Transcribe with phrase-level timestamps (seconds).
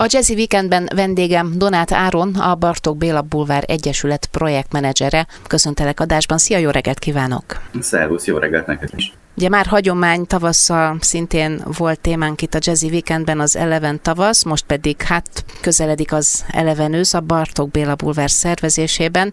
[0.00, 5.26] A Jazzy Weekendben vendégem Donát Áron, a Bartók Béla Bulvár Egyesület projektmenedzsere.
[5.46, 7.44] Köszöntelek adásban, szia, jó reggelt kívánok!
[7.80, 9.17] Szervusz, jó reggelt neked is!
[9.38, 14.64] Ugye már hagyomány tavasszal szintén volt témánk itt a Jazzy Weekendben az Eleven tavasz, most
[14.64, 19.32] pedig hát közeledik az Eleven ősz a Bartók Béla Bulvár szervezésében.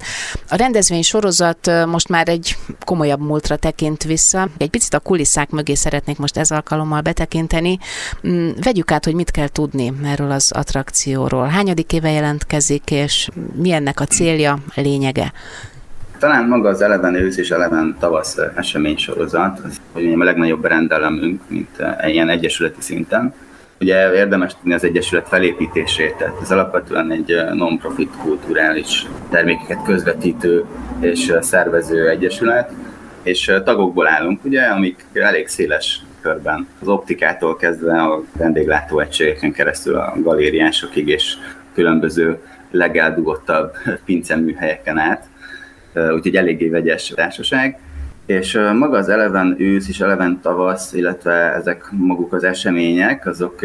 [0.50, 4.50] A rendezvény sorozat most már egy komolyabb múltra tekint vissza.
[4.58, 7.78] Egy picit a kulisszák mögé szeretnék most ez alkalommal betekinteni.
[8.28, 11.48] Mm, vegyük át, hogy mit kell tudni erről az attrakcióról.
[11.48, 15.34] Hányadik éve jelentkezik, és mi ennek a célja, lényege?
[16.20, 20.66] Talán maga az Eleven ősz és Eleven tavasz esemény sorozat, az, hogy mondjam, a legnagyobb
[20.66, 23.34] rendelemünk, mint ilyen egyesületi szinten.
[23.80, 30.66] Ugye érdemes tudni az egyesület felépítését, tehát ez alapvetően egy non-profit kulturális termékeket közvetítő
[31.00, 32.72] és szervező egyesület,
[33.24, 36.68] és tagokból állunk, ugye, amik elég széles körben.
[36.82, 41.34] Az optikától kezdve a vendéglátó egységeken keresztül a galériásokig és
[41.74, 42.40] különböző
[42.72, 43.72] legeldugottabb
[44.06, 45.28] pinceműhelyeken át
[45.96, 47.80] úgyhogy eléggé vegyes társaság.
[48.26, 53.60] És maga az Eleven ősz és Eleven tavasz, illetve ezek maguk az események, azok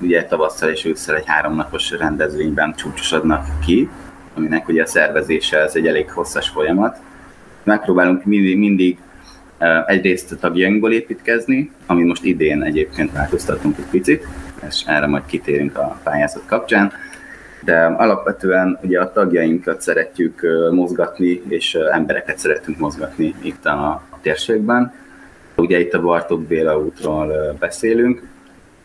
[0.00, 3.88] ugye tavasszal és ősszel egy háromnapos rendezvényben csúcsosodnak ki,
[4.36, 6.96] aminek ugye a szervezése ez egy elég hosszas folyamat.
[7.62, 8.98] Megpróbálunk mindig, mindig
[9.86, 14.26] egyrészt a tagjainkból építkezni, ami most idén egyébként változtatunk egy picit,
[14.68, 16.92] és erre majd kitérünk a pályázat kapcsán
[17.64, 24.92] de alapvetően ugye a tagjainkat szeretjük mozgatni, és embereket szeretünk mozgatni itt a térségben.
[25.56, 28.22] Ugye itt a Bartók Béla útról beszélünk,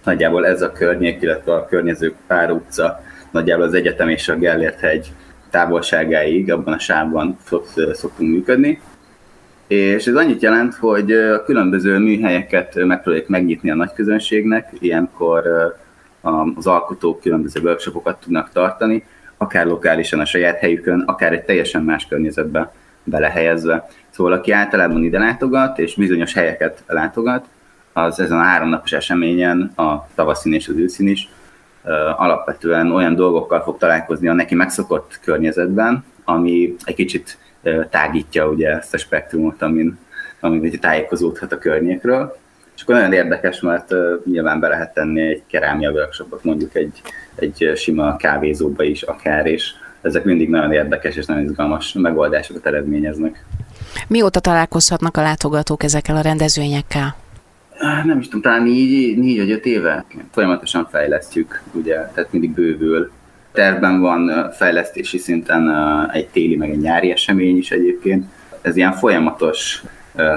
[0.03, 4.80] nagyjából ez a környék, illetve a környező pár utca, nagyjából az egyetem és a Gellért
[4.80, 5.11] hegy
[5.49, 7.38] távolságáig, abban a sávban
[7.93, 8.81] szoktunk működni.
[9.67, 15.43] És ez annyit jelent, hogy a különböző műhelyeket megpróbáljuk megnyitni a nagyközönségnek, ilyenkor
[16.21, 19.05] az alkotók különböző workshopokat tudnak tartani,
[19.37, 23.87] akár lokálisan a saját helyükön, akár egy teljesen más környezetbe belehelyezve.
[24.09, 27.45] Szóval aki általában ide látogat, és bizonyos helyeket látogat,
[27.93, 31.29] az ezen a háromnapos eseményen, a tavaszin és az őszin is,
[32.17, 37.37] alapvetően olyan dolgokkal fog találkozni a neki megszokott környezetben, ami egy kicsit
[37.89, 39.97] tágítja ugye ezt a spektrumot, amin,
[40.39, 42.37] amin tájékozódhat a környékről.
[42.79, 43.93] És akkor nagyon érdekes, mert
[44.25, 47.01] nyilván be lehet tenni egy kerámia workshopot, mondjuk egy,
[47.35, 53.45] egy sima kávézóba is akár, és ezek mindig nagyon érdekes és nagyon izgalmas megoldásokat eredményeznek.
[54.07, 57.15] Mióta találkozhatnak a látogatók ezekkel a rendezvényekkel?
[58.05, 63.11] Nem is tudom, talán négy, négy vagy öt éve folyamatosan fejlesztjük, ugye, tehát mindig bővül.
[63.51, 65.69] Tervben van fejlesztési szinten
[66.13, 68.25] egy téli, meg egy nyári esemény is egyébként.
[68.61, 69.83] Ez ilyen folyamatos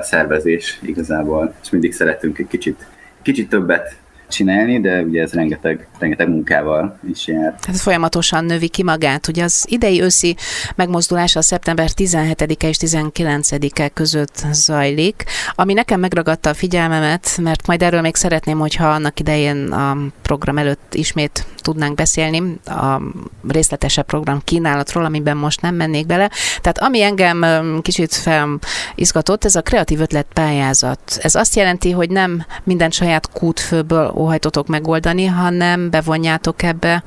[0.00, 2.87] szervezés igazából, és mindig szeretünk egy kicsit,
[3.22, 3.97] kicsit többet
[4.32, 7.54] csinálni, de ugye ez rengeteg, rengeteg munkával is jár.
[7.60, 9.28] Tehát folyamatosan növi ki magát.
[9.28, 10.37] Ugye az idei őszi
[10.75, 17.82] megmozdulás a szeptember 17-e és 19-e között zajlik, ami nekem megragadta a figyelmemet, mert majd
[17.82, 23.00] erről még szeretném, hogyha annak idején a program előtt ismét tudnánk beszélni a
[23.48, 26.31] részletesebb program kínálatról, amiben most nem mennék bele.
[26.60, 27.44] Tehát ami engem
[27.82, 31.19] kicsit felizgatott, ez a kreatív ötlet pályázat.
[31.21, 37.03] Ez azt jelenti, hogy nem minden saját kútfőből óhajtotok megoldani, hanem bevonjátok ebbe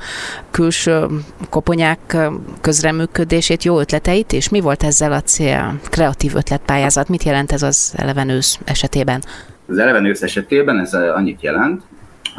[0.52, 1.06] külső
[1.50, 2.18] koponyák
[2.62, 5.80] közreműködését, jó ötleteit, és mi volt ezzel a cél?
[5.90, 7.10] Kreatív ötletpályázat.
[7.10, 9.24] Mit jelent ez az eleven esetében?
[9.68, 11.82] Az eleven esetében ez annyit jelent,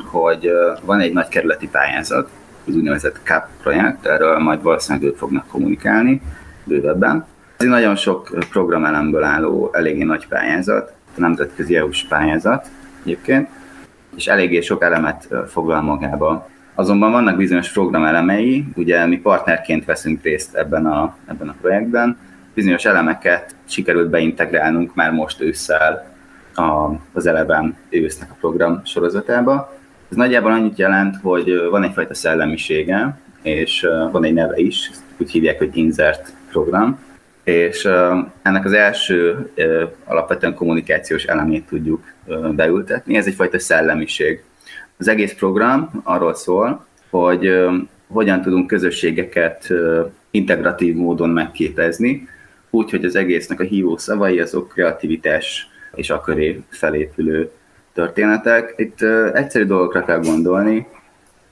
[0.04, 0.50] hogy
[0.82, 2.28] van egy nagy kerületi pályázat,
[2.66, 6.22] az úgynevezett CAP projekt, erről majd valószínűleg ők fognak kommunikálni
[6.64, 7.26] bővebben.
[7.56, 12.66] Ez egy nagyon sok programelemből álló, eléggé nagy pályázat, a nemzetközi EU-s pályázat
[13.04, 13.48] egyébként,
[14.16, 16.49] és eléggé sok elemet foglal magába.
[16.75, 22.19] Azonban vannak bizonyos programelemei, ugye mi partnerként veszünk részt ebben a, ebben a projektben,
[22.55, 26.15] bizonyos elemeket sikerült beintegrálnunk már most ősszel
[26.55, 29.75] a, az Eleven ősznek a program sorozatába.
[30.10, 35.58] Ez nagyjából annyit jelent, hogy van egyfajta szellemisége, és van egy neve is, úgy hívják,
[35.58, 36.99] hogy Insert program,
[37.46, 37.84] és
[38.43, 39.50] ennek az első
[40.04, 42.04] alapvetően kommunikációs elemét tudjuk
[42.50, 44.43] beültetni, ez egyfajta szellemiség.
[44.98, 47.66] Az egész program arról szól, hogy
[48.06, 49.69] hogyan tudunk közösségeket
[50.31, 52.28] integratív módon megképezni,
[52.70, 57.50] úgy, hogy az egésznek a hívó szavai azok kreativitás és a köré felépülő
[57.92, 58.75] történetek.
[58.76, 59.02] Itt
[59.32, 60.87] egyszerű dolgokra kell gondolni,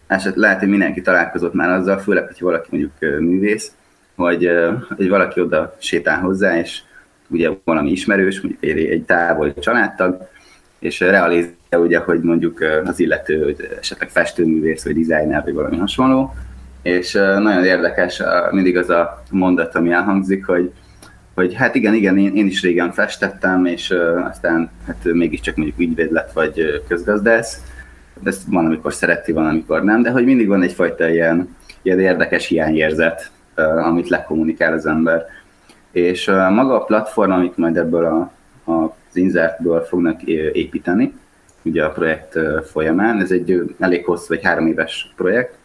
[0.06, 3.73] eset lehet, hogy mindenki találkozott már azzal, főleg, hogy valaki mondjuk művész,
[4.16, 4.50] hogy,
[4.96, 6.81] hogy valaki oda sétál hozzá, és
[7.26, 10.28] ugye valami ismerős, mondjuk egy, egy távoli családtag,
[10.78, 16.34] és realizálja ugye, hogy mondjuk az illető hogy esetleg festőművész, vagy designer, vagy valami hasonló,
[16.82, 20.72] és nagyon érdekes mindig az a mondat, ami elhangzik, hogy
[21.34, 23.94] hogy hát igen, igen, én, én is régen festettem, és
[24.31, 27.61] aztán hát mégiscsak mondjuk ügyvéd lett, vagy közgazdász.
[28.25, 32.46] Ezt van, amikor szereti, van, amikor nem, de hogy mindig van egyfajta ilyen, ilyen érdekes
[32.46, 35.25] hiányérzet, amit lekommunikál az ember.
[35.91, 38.33] És uh, maga a platform, amit majd ebből a,
[38.71, 40.23] a, az insertből fognak
[40.53, 41.15] építeni,
[41.62, 42.39] ugye a projekt
[42.71, 45.56] folyamán, ez egy elég hosszú, vagy három éves projekt,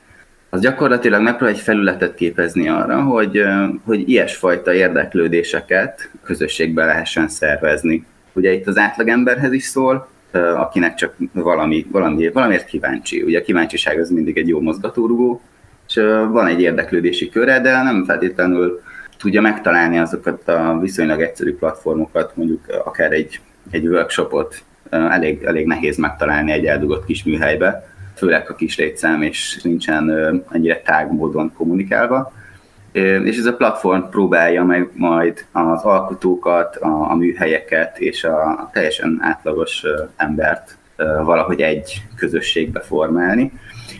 [0.49, 3.43] az gyakorlatilag megpróbál egy felületet képezni arra, hogy,
[3.83, 8.05] hogy ilyesfajta érdeklődéseket közösségbe lehessen szervezni.
[8.33, 13.21] Ugye itt az átlagemberhez is szól, akinek csak valami, valami, valamiért kíváncsi.
[13.21, 15.41] Ugye a kíváncsiság az mindig egy jó mozgatórugó,
[15.89, 15.95] és
[16.31, 18.81] van egy érdeklődési köre, de nem feltétlenül
[19.17, 23.39] tudja megtalálni azokat a viszonylag egyszerű platformokat, mondjuk akár egy,
[23.71, 29.59] egy workshopot elég, elég nehéz megtalálni egy eldugott kis műhelybe, főleg a kis létszám, és
[29.63, 30.09] nincsen
[30.51, 32.31] ennyire tág módon kommunikálva.
[33.23, 39.19] És ez a platform próbálja meg majd az alkotókat, a, a műhelyeket és a teljesen
[39.21, 39.83] átlagos
[40.15, 40.77] embert
[41.23, 43.51] valahogy egy közösségbe formálni.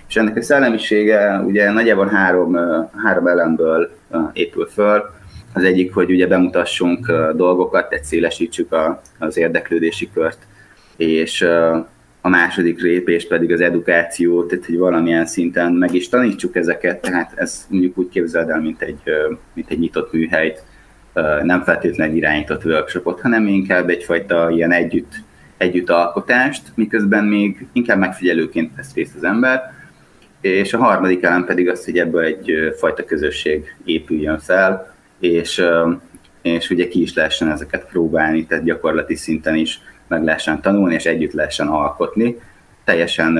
[0.07, 2.57] És ennek a szellemisége ugye nagyjából három,
[3.03, 3.89] három elemből
[4.33, 5.09] épül föl.
[5.53, 10.37] Az egyik, hogy ugye bemutassunk dolgokat, tehát szélesítsük a, az érdeklődési kört,
[10.97, 11.41] és
[12.21, 17.31] a második lépés pedig az edukáció, tehát hogy valamilyen szinten meg is tanítsuk ezeket, tehát
[17.35, 19.01] ez mondjuk úgy képzeld el, mint egy,
[19.53, 20.63] mint egy nyitott műhelyt,
[21.43, 25.13] nem feltétlenül irányított workshopot, hanem inkább egyfajta ilyen együtt,
[25.57, 29.73] együtt alkotást, miközben még inkább megfigyelőként vesz részt az ember,
[30.41, 35.63] és a harmadik elem pedig az, hogy ebből egy fajta közösség épüljön fel, és,
[36.41, 41.05] és ugye ki is lehessen ezeket próbálni, tehát gyakorlati szinten is meg lehessen tanulni, és
[41.05, 42.39] együtt lehessen alkotni,
[42.83, 43.39] teljesen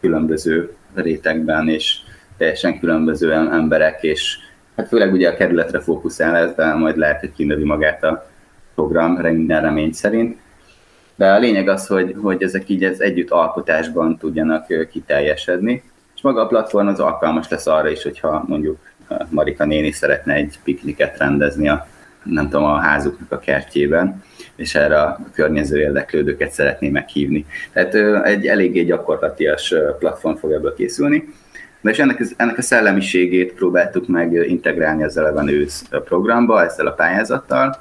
[0.00, 1.96] különböző rétegben, és
[2.38, 4.36] teljesen különböző emberek, és
[4.76, 8.30] hát főleg ugye a kerületre fókuszál ez, de majd lehet, hogy kinövi magát a
[8.74, 10.36] program minden remény szerint.
[11.16, 15.82] De a lényeg az, hogy, hogy ezek így ez együtt alkotásban tudjanak kiteljesedni,
[16.24, 18.78] maga a platform az alkalmas lesz arra is, hogyha mondjuk
[19.28, 21.86] Marika néni szeretne egy pikniket rendezni a,
[22.22, 24.22] nem tudom, a házuknak a kertjében,
[24.56, 27.46] és erre a környező érdeklődőket szeretné meghívni.
[27.72, 27.94] Tehát
[28.24, 31.34] egy eléggé gyakorlatias platform fog ebből készülni.
[31.80, 36.92] De és ennek, ennek a szellemiségét próbáltuk meg integrálni az Eleven ősz programba, ezzel a
[36.92, 37.80] pályázattal,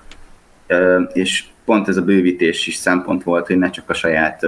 [1.14, 4.46] és pont ez a bővítés is szempont volt, hogy ne csak a saját,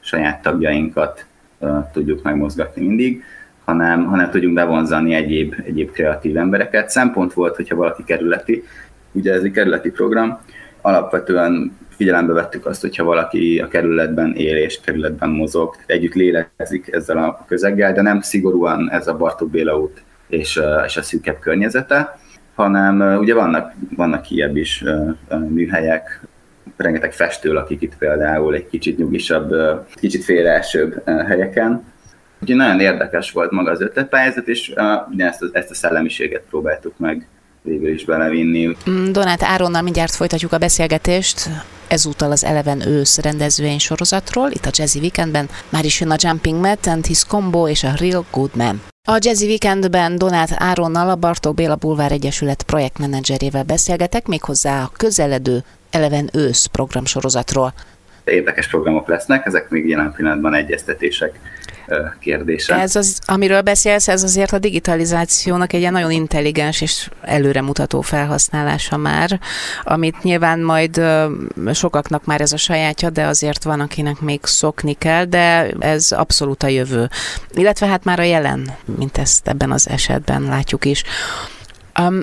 [0.00, 1.26] saját tagjainkat
[1.92, 3.22] tudjuk megmozgatni mindig,
[3.64, 6.90] hanem, hanem tudjunk bevonzani egyéb, egyéb kreatív embereket.
[6.90, 8.64] Szempont volt, hogyha valaki kerületi,
[9.12, 10.38] ugye ez egy kerületi program,
[10.80, 17.18] alapvetően figyelembe vettük azt, hogyha valaki a kerületben él és kerületben mozog, együtt lélezik ezzel
[17.18, 22.18] a közeggel, de nem szigorúan ez a Bartók Béla út és, és a szűkebb környezete,
[22.54, 24.84] hanem ugye vannak, vannak ilyebb is
[25.48, 26.20] műhelyek,
[26.76, 29.54] rengeteg festő lakik itt például egy kicsit nyugisabb,
[29.94, 31.84] kicsit félreesőbb helyeken.
[32.40, 34.72] Úgyhogy nagyon érdekes volt maga az ötletpályázat, és
[35.16, 37.26] ezt, ezt a szellemiséget próbáltuk meg
[37.62, 38.76] végül is belevinni.
[38.90, 41.48] Mm, Donát Áronnal mindjárt folytatjuk a beszélgetést,
[41.94, 45.48] ezúttal az Eleven ősz rendezvény sorozatról, itt a Jazzy Weekendben.
[45.68, 48.82] Már is jön a Jumping Matt and His Combo és a Real Good Man.
[49.08, 55.64] A Jazzy Weekendben Donát Áronnal a Bartók Béla Bulvár Egyesület projektmenedzserével beszélgetek, méghozzá a közeledő
[55.90, 57.74] Eleven ősz programsorozatról.
[58.24, 61.38] Érdekes programok lesznek, ezek még jelen pillanatban egyeztetések
[62.18, 62.74] kérdése.
[62.74, 69.40] Ez az, amiről beszélsz, ez azért a digitalizációnak egy nagyon intelligens és előremutató felhasználása már,
[69.82, 71.00] amit nyilván majd
[71.72, 76.62] sokaknak már ez a sajátja, de azért van, akinek még szokni kell, de ez abszolút
[76.62, 77.08] a jövő.
[77.54, 81.02] Illetve hát már a jelen, mint ezt ebben az esetben látjuk is.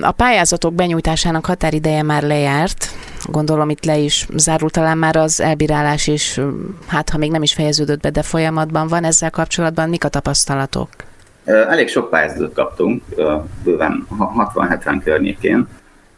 [0.00, 2.88] A pályázatok benyújtásának határideje már lejárt,
[3.24, 6.40] gondolom itt le is zárult talán már az elbírálás is,
[6.86, 10.88] hát ha még nem is fejeződött be, de folyamatban van ezzel kapcsolatban, mik a tapasztalatok?
[11.44, 13.02] Elég sok pályázatot kaptunk,
[13.64, 15.68] bőven 60-70 környékén.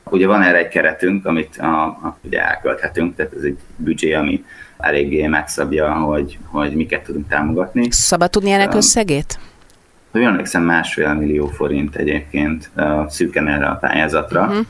[0.04, 4.44] Ugye van erre egy keretünk, amit a, a, ugye elkölthetünk, tehát ez egy büdzsé, ami
[4.78, 7.90] eléggé megszabja, hogy, hogy miket tudunk támogatni.
[7.90, 9.38] Szabad tudni ennek összegét?
[10.14, 14.40] Hogy emlékszem másfél millió forint egyébként uh, szűken erre a pályázatra.
[14.40, 14.66] Uh-huh.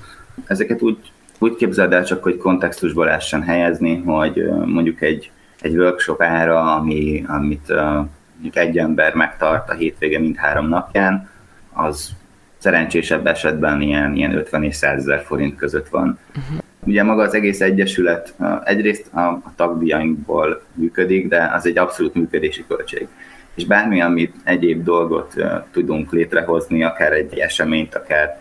[0.46, 0.98] Ezeket úgy,
[1.38, 6.74] úgy képzeld el csak, hogy kontextusból lehessen helyezni, hogy uh, mondjuk egy, egy workshop ára,
[6.74, 11.28] ami, amit uh, mondjuk egy ember megtart a hétvége mind három napján,
[11.72, 12.10] az
[12.58, 16.18] szerencsésebb esetben ilyen, ilyen 50 és 100 ezer forint között van.
[16.28, 16.58] Uh-huh.
[16.86, 18.34] Ugye maga az egész egyesület
[18.64, 23.08] egyrészt a, a tagdíjainkból működik, de az egy abszolút működési költség.
[23.54, 25.34] És bármi, amit egyéb dolgot
[25.70, 28.40] tudunk létrehozni, akár egy eseményt, akár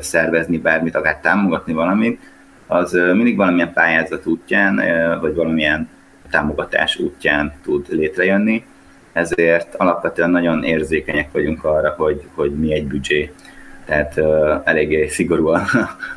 [0.00, 2.20] szervezni bármit, akár támogatni valamit,
[2.66, 4.80] az mindig valamilyen pályázat útján,
[5.20, 5.88] vagy valamilyen
[6.30, 8.64] támogatás útján tud létrejönni,
[9.12, 13.32] ezért alapvetően nagyon érzékenyek vagyunk arra, hogy, hogy mi egy büdzsé.
[13.84, 15.62] Tehát uh, eléggé szigorú a,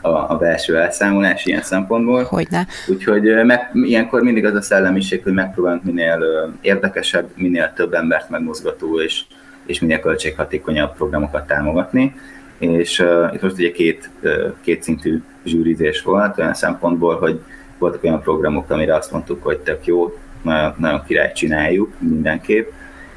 [0.01, 2.23] a, a belső elszámolás ilyen szempontból.
[2.23, 2.67] Hogyne.
[2.87, 8.29] Úgyhogy meg, ilyenkor mindig az a szellemiség, hogy megpróbálunk minél uh, érdekesebb, minél több embert
[8.29, 9.21] megmozgató és,
[9.65, 12.15] és minél költséghatékonyabb programokat támogatni.
[12.57, 17.39] És uh, itt most ugye két, uh, két szintű zsűrizés volt olyan szempontból, hogy
[17.77, 22.69] voltak olyan programok, amire azt mondtuk, hogy tök jó, nagyon, nagyon király csináljuk mindenképp,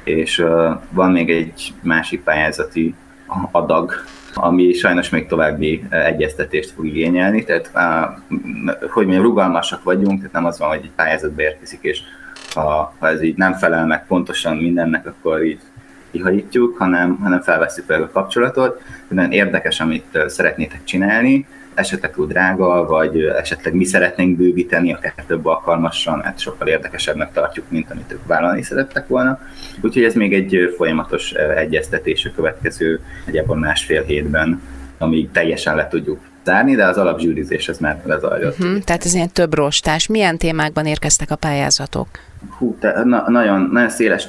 [0.03, 2.95] és uh, van még egy másik pályázati
[3.51, 3.93] adag,
[4.33, 7.71] ami sajnos még további egyeztetést fog igényelni, tehát
[8.89, 12.01] hogy mi rugalmasak vagyunk, tehát nem az van, hogy egy pályázatba érkezik, és
[12.53, 15.59] ha, ha ez így nem felel meg pontosan mindennek, akkor így
[16.11, 18.81] kihajítjuk, hanem, hanem felveszünk fel a kapcsolatot.
[19.07, 25.45] Nagyon érdekes, amit szeretnétek csinálni, esetleg túl drága, vagy esetleg mi szeretnénk bővíteni, akár több
[25.45, 29.39] alkalmasan, mert sokkal érdekesebbnek tartjuk, mint amit ők vállalni szerettek volna.
[29.81, 34.61] Úgyhogy ez még egy folyamatos egyeztetés a következő egyébként másfél hétben,
[34.97, 38.59] amíg teljesen le tudjuk zárni, de az alapzsűrizés ez már lezajlott.
[38.59, 40.07] Uh-huh, tehát ez ilyen több rostás.
[40.07, 42.07] Milyen témákban érkeztek a pályázatok?
[42.57, 44.27] Hú, te, na, nagyon, nagyon széles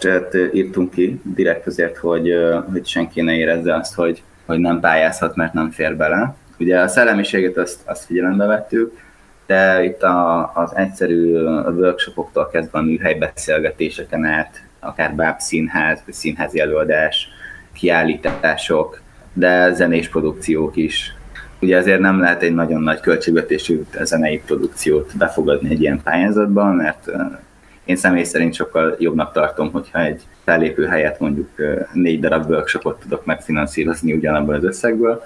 [0.52, 2.32] írtunk ki, direkt azért, hogy,
[2.72, 6.34] hogy senki ne érezze azt, hogy, hogy nem pályázhat, mert nem fér bele.
[6.62, 8.98] Ugye a szellemiséget azt, azt figyelembe vettük,
[9.46, 11.32] de itt a, az egyszerű
[11.66, 17.28] workshopoktól kezdve a műhelybeszélgetéseken át, akár báb színház, vagy színházi előadás,
[17.72, 19.00] kiállítások,
[19.32, 21.14] de zenés produkciók is.
[21.60, 27.10] Ugye ezért nem lehet egy nagyon nagy költségvetésű zenei produkciót befogadni egy ilyen pályázatban, mert
[27.84, 31.48] én személy szerint sokkal jobbnak tartom, hogyha egy fellépő helyet mondjuk
[31.92, 35.22] négy darab workshopot tudok megfinanszírozni ugyanabban az összegből,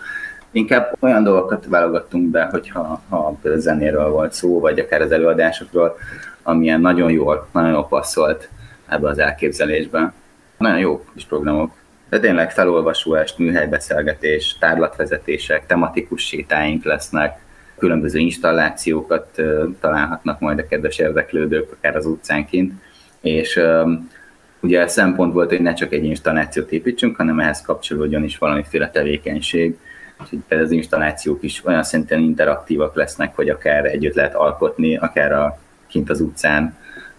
[0.57, 5.97] Inkább olyan dolgokat válogattunk be, hogyha ha zenéről volt szó, vagy akár az előadásokról,
[6.43, 8.49] amilyen nagyon jól, nagyon jól passzolt
[8.89, 10.13] ebbe az elképzelésbe.
[10.59, 11.75] Nagyon jó kis programok.
[12.09, 17.39] De tényleg felolvasóest, műhelybeszélgetés, tárlatvezetések, tematikus sétáink lesznek,
[17.79, 19.43] különböző installációkat
[19.81, 22.73] találhatnak majd a kedves érdeklődők, akár az utcánként.
[23.21, 23.61] És
[24.61, 28.91] ugye a szempont volt, hogy ne csak egy installációt építsünk, hanem ehhez kapcsolódjon is valamiféle
[28.91, 29.77] tevékenység,
[30.21, 35.59] Úgyhogy az installációk is olyan szinten interaktívak lesznek, hogy akár együtt lehet alkotni, akár a,
[35.87, 36.77] kint az utcán,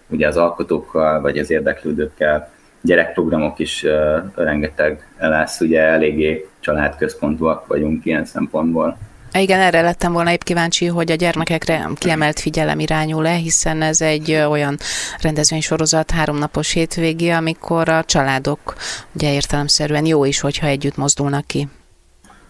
[0.08, 2.50] ugye az alkotókkal, vagy az érdeklődőkkel.
[2.80, 8.98] Gyerekprogramok is uh, rengeteg lesz, ugye eléggé családközpontúak vagyunk ilyen szempontból.
[9.32, 14.32] Igen, erre lettem volna épp kíváncsi, hogy a gyermekekre kiemelt figyelem irányul-e, hiszen ez egy
[14.32, 14.76] olyan
[15.20, 18.74] rendezvénysorozat, háromnapos hétvégi, amikor a családok
[19.12, 21.68] ugye értelemszerűen jó is, hogyha együtt mozdulnak ki.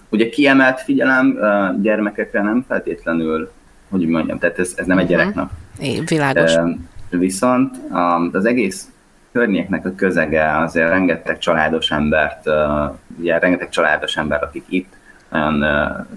[0.08, 1.38] Ugye kiemelt figyelem
[1.82, 3.52] gyermekekre nem feltétlenül,
[3.88, 5.18] hogy mondjam, tehát ez, ez nem egy uh-huh.
[5.18, 5.50] gyereknap.
[5.80, 6.54] É, világos.
[7.10, 7.76] Viszont
[8.32, 8.88] az egész
[9.32, 12.48] környéknek a közege azért rengeteg családos embert,
[13.18, 14.92] ugye rengeteg családos ember, akik itt
[15.28, 15.64] nagyon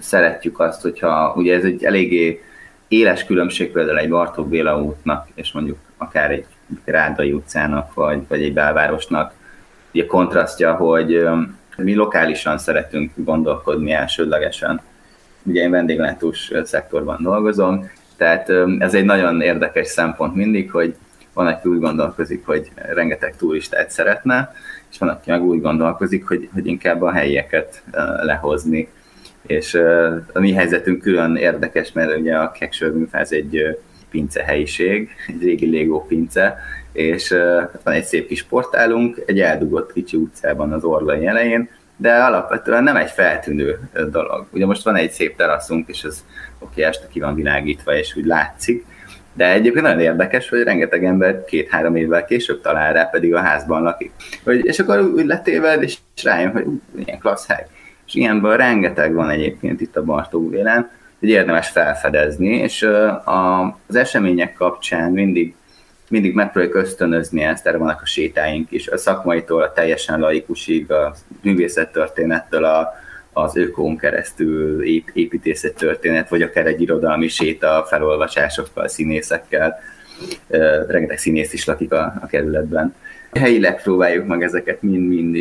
[0.00, 2.42] szeretjük azt, hogyha ugye ez egy eléggé
[2.88, 6.46] éles különbség például egy Bartók Béla útnak, és mondjuk akár egy
[6.84, 9.32] Rádai utcának, vagy, vagy egy belvárosnak,
[9.94, 11.28] ugye kontrasztja, hogy
[11.76, 14.80] mi lokálisan szeretünk gondolkodni elsődlegesen.
[15.42, 20.94] Ugye én vendéglátós szektorban dolgozom, tehát ez egy nagyon érdekes szempont mindig, hogy
[21.32, 24.54] van, aki úgy gondolkozik, hogy rengeteg turistát szeretne,
[24.90, 27.82] és van, aki meg úgy gondolkozik, hogy, hogy inkább a helyieket
[28.22, 28.88] lehozni.
[29.46, 29.74] És
[30.32, 33.78] a mi helyzetünk külön érdekes, mert ugye a Keksőrműfáz egy
[34.10, 36.58] pince helyiség, egy régi Lego pince,
[36.92, 37.28] és
[37.84, 42.96] van egy szép kis portálunk, egy eldugott kicsi utcában az Orlai elején, de alapvetően nem
[42.96, 43.78] egy feltűnő
[44.10, 44.46] dolog.
[44.50, 46.24] Ugye most van egy szép teraszunk, és ez
[46.58, 48.84] oké, este ki van világítva, és úgy látszik,
[49.34, 53.82] de egyébként nagyon érdekes, hogy rengeteg ember két-három évvel később talál rá, pedig a házban
[53.82, 54.12] lakik.
[54.44, 57.66] Hogy, és akkor úgy letéved, és rájön, hogy ú, ilyen klassz hely.
[58.06, 62.88] És ilyenből rengeteg van egyébként itt a Bartók vélen, hogy érdemes felfedezni, és
[63.24, 65.54] az események kapcsán mindig
[66.12, 71.14] mindig megpróbáljuk ösztönözni ezt, erre vannak a sétáink is, a szakmaitól a teljesen laikusig, a
[71.42, 72.88] művészettörténettől a,
[73.32, 79.80] az ökón keresztül ép, építészet történet, vagy akár egy irodalmi séta felolvasásokkal, színészekkel.
[80.88, 82.94] Rengeteg színész is lakik a, a kerületben.
[83.32, 85.36] Helyileg próbáljuk meg ezeket mind-mind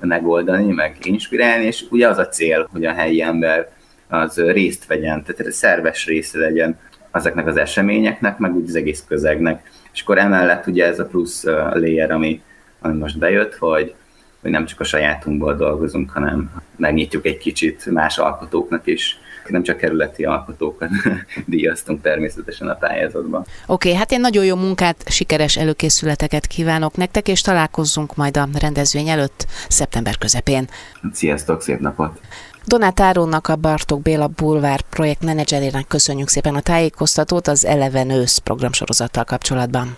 [0.00, 3.68] megoldani, meg inspirálni, és ugye az a cél, hogy a helyi ember
[4.08, 6.78] az részt vegyen, tehát szerves része legyen
[7.12, 9.70] ezeknek az eseményeknek, meg úgy az egész közegnek.
[9.96, 12.42] És akkor emellett ugye ez a plusz layer, ami,
[12.80, 13.94] ami most bejött, hogy,
[14.40, 19.18] hogy nem csak a sajátunkból dolgozunk, hanem megnyitjuk egy kicsit más alkotóknak is
[19.50, 20.90] nem csak kerületi alkotókat
[21.46, 23.40] díjaztunk természetesen a pályázatban.
[23.40, 28.48] Oké, okay, hát én nagyon jó munkát, sikeres előkészületeket kívánok nektek, és találkozzunk majd a
[28.60, 30.68] rendezvény előtt szeptember közepén.
[31.12, 32.20] Sziasztok, szép napot!
[32.66, 38.38] Donát Áronnak, a Bartók Béla Bulvár projekt menedzserének köszönjük szépen a tájékoztatót az Eleven ősz
[38.38, 39.94] programsorozattal kapcsolatban.